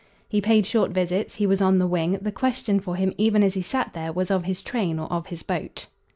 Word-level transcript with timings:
He 0.27 0.41
paid 0.41 0.65
short 0.65 0.89
visits; 0.89 1.35
he 1.35 1.45
was 1.45 1.61
on 1.61 1.77
the 1.77 1.85
wing; 1.85 2.17
the 2.19 2.31
question 2.31 2.79
for 2.79 2.95
him 2.95 3.13
even 3.19 3.43
as 3.43 3.53
he 3.53 3.61
sat 3.61 3.93
there 3.93 4.11
was 4.11 4.31
of 4.31 4.45
his 4.45 4.63
train 4.63 4.97
or 4.97 5.05
of 5.13 5.27
his 5.27 5.43
boat. 5.43 5.85